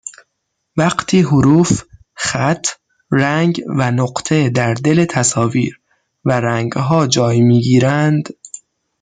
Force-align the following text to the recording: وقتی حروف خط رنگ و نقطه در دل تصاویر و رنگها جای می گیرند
وقتی 0.77 1.21
حروف 1.21 1.83
خط 2.15 2.67
رنگ 3.11 3.63
و 3.77 3.91
نقطه 3.91 4.49
در 4.49 4.73
دل 4.73 5.05
تصاویر 5.05 5.79
و 6.25 6.31
رنگها 6.31 7.07
جای 7.07 7.41
می 7.41 7.61
گیرند 7.61 8.29